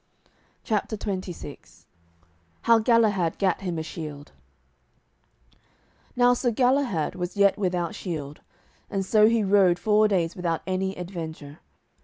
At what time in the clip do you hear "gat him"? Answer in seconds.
3.37-3.77